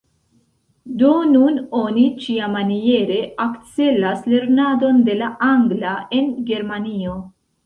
Do 1.01 1.09
nun 1.33 1.59
oni 1.79 2.05
ĉiamaniere 2.23 3.19
akcelas 3.45 4.25
lernadon 4.33 5.05
de 5.11 5.19
la 5.21 5.29
angla 5.51 5.95
en 6.23 6.35
Germanio. 6.51 7.21